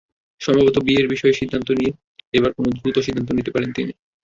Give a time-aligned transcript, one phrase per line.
[0.41, 1.45] সম্ভবত বিয়ের বিষয়টি
[1.71, 1.91] নিয়ে
[2.33, 3.91] এবার দ্রুত কোনো সিদ্ধান্ত নিতে পারেন তিনি।